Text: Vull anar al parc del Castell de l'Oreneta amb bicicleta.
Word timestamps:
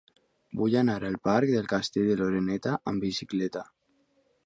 Vull 0.61 0.77
anar 0.81 0.95
al 1.09 1.17
parc 1.27 1.53
del 1.57 1.69
Castell 1.75 2.09
de 2.09 2.17
l'Oreneta 2.23 2.75
amb 2.93 3.09
bicicleta. 3.11 3.67